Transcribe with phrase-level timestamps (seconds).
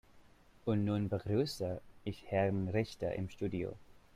[0.65, 3.73] Und nun begrüße ich Herrn Richter im Studio.